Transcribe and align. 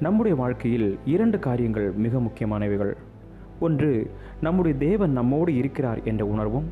நம்முடைய 0.00 0.34
வாழ்க்கையில் 0.40 0.98
இரண்டு 1.04 1.38
காரியங்கள் 1.38 1.86
மிக 1.92 2.18
முக்கியமானவைகள். 2.18 2.92
ஒன்று 3.60 4.10
நம்முடைய 4.40 4.78
தேவன் 4.78 5.12
நம்மோடு 5.12 5.52
இருக்கிறார் 5.56 6.00
என்ற 6.02 6.22
உணர்வும் 6.26 6.68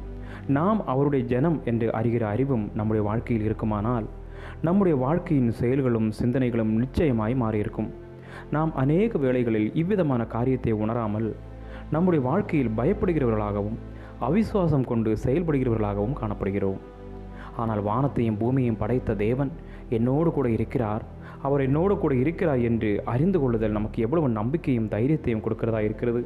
நாம் 0.47 0.87
அவருடைய 0.87 1.27
ஜனம் 1.27 1.57
என்று 1.65 1.87
அறிகிற 1.89 2.25
அறிவும் 2.35 2.71
நம்முடைய 2.75 3.03
வாழ்க்கையில் 3.09 3.45
இருக்குமானால் 3.45 4.07
நம்முடைய 4.63 4.99
வாழ்க்கையின் 4.99 5.53
செயல்களும் 5.53 6.09
சிந்தனைகளும் 6.21 6.73
நிச்சயமாய் 6.83 7.35
மாறியிருக்கும். 7.35 7.91
நாம் 8.51 8.75
அநேக 8.75 9.19
வேளைகளில் 9.19 9.75
இவ்விதமான 9.75 10.25
காரியத்தை 10.25 10.73
உணராமல் 10.73 11.29
நம்முடைய 11.91 12.23
வாழ்க்கையில் 12.29 12.77
பயப்படுகிறவர்களாகவும் 12.77 13.79
அவிசுவாசம் 14.21 14.89
கொண்டு 14.93 15.17
செயல்படுகிறவர்களாகவும் 15.25 16.19
காணப்படுகிறோம். 16.21 16.81
ஆனால் 17.57 17.83
வானத்தையும் 17.83 18.39
பூமியையும் 18.39 18.81
படைத்த 18.85 19.15
தேவன் 19.27 19.53
என்னோடு 19.89 20.31
கூட 20.33 20.49
இருக்கிறார். 20.49 21.05
அவர் 21.47 21.65
என்னோடு 21.67 21.95
கூட 21.99 22.13
இருக்கிறார் 22.23 22.63
என்று 22.69 22.91
அறிந்து 23.13 23.39
கொள்ளுதல் 23.41 23.77
நமக்கு 23.77 23.99
எவ்வளவு 24.07 24.29
நம்பிக்கையும் 24.39 24.91
தைரியத்தையும் 24.95 25.45
கொடுக்கிறதா 25.45 25.81
இருக்கிறது. 25.89 26.21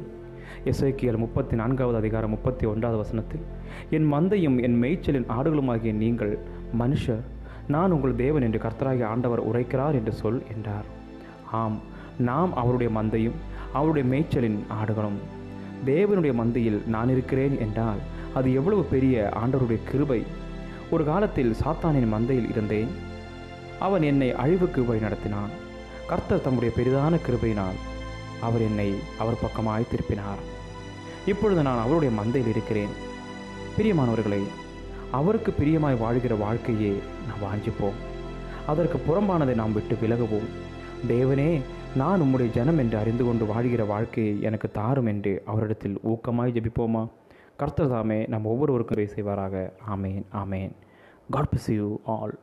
எஸ்ஐக்கியல் 0.69 1.21
முப்பத்தி 1.23 1.55
நான்காவது 1.61 1.97
அதிகாரம் 1.97 2.33
முப்பத்தி 2.35 2.65
ஒன்றாவது 2.71 2.97
வசனத்தில் 3.01 3.43
என் 3.97 4.07
மந்தையும் 4.13 4.57
என் 4.67 4.77
மேய்ச்சலின் 4.83 5.27
ஆடுகளுமாகிய 5.37 5.93
நீங்கள் 6.03 6.33
மனுஷர் 6.81 7.23
நான் 7.73 7.93
உங்கள் 7.95 8.19
தேவன் 8.23 8.45
என்று 8.47 8.59
கர்த்தராகிய 8.65 9.05
ஆண்டவர் 9.13 9.41
உரைக்கிறார் 9.49 9.97
என்று 9.99 10.13
சொல் 10.21 10.41
என்றார். 10.53 10.87
ஆம் 11.61 11.77
நாம் 12.29 12.51
அவருடைய 12.61 12.89
மந்தையும் 12.97 13.37
அவருடைய 13.77 14.05
மேய்ச்சலின் 14.13 14.59
ஆடுகளும். 14.79 15.19
தேவனுடைய 15.85 16.33
மந்தையில் 16.41 16.79
நான் 16.95 17.09
இருக்கிறேன் 17.09 17.55
என்றால் 17.65 18.01
அது 18.33 18.49
எவ்வளவு 18.59 18.83
பெரிய 18.95 19.15
ஆண்டவருடைய 19.43 19.79
கிருபை. 19.91 20.19
ஒரு 20.93 21.03
காலத்தில் 21.11 21.55
சாத்தானின் 21.63 22.13
மந்தையில் 22.15 22.51
இருந்தேன். 22.53 22.91
அவன் 23.81 24.01
என்னை 24.01 24.29
அழிவுக்கு 24.33 24.85
வழி 24.85 24.99
நடத்தினான். 24.99 25.51
கர்த்தர் 26.07 26.41
தம்முடைய 26.41 26.73
பெரிதான 26.77 27.17
கிருபையினால் 27.27 27.77
அவர் 28.41 28.61
என்னை 28.61 28.93
அவர் 29.19 29.41
பக்கமாய் 29.41 29.89
திருப்பினார். 29.91 30.41
இப்பொழுது 31.25 31.61
நான் 31.61 31.83
அவருடைய 31.83 32.21
மந்தையில் 32.21 32.47
இருக்கிறேன். 32.47 32.93
பிரியமானவர்களே 33.77 34.41
அவருக்கு 35.11 35.53
பிரியமாய் 35.59 35.99
வாழ்கிற 35.99 36.35
வாழ்க்கையே 36.35 36.93
நாம் 37.27 37.43
வாஞ்சிப்போம். 37.43 37.97
அதற்கு 38.67 38.97
புறம்பானதை 38.97 39.55
நாம் 39.55 39.73
விட்டு 39.73 39.97
விலகுவோம். 40.01 40.49
தேவனே 41.07 41.61
நான் 41.95 42.21
உம்முடைய 42.21 42.51
ஜனம் 42.51 42.77
என்று 42.77 42.97
அறிந்து 42.97 43.25
கொண்டு 43.25 43.45
வாழ்கிற 43.45 43.83
வாழ்க்கையை 43.83 44.41
எனக்கு 44.41 44.71
தாரும் 44.71 45.05
என்று 45.05 45.43
அவரிடத்தில் 45.45 45.99
ஊக்கமாய் 46.07 46.55
ஜெபிப்போமா? 46.55 47.07
கர்த்தர் 47.57 47.89
தாமே 47.89 48.25
நம் 48.27 48.45
ஒவ்வொருவருக்கும் 48.45 49.03
செய்வாராக. 49.15 49.71
ஆமேன் 49.95 50.23
ஆமேன். 50.33 50.71
God 51.29 51.49
bless 51.55 51.71
you 51.71 51.99
all 52.05 52.39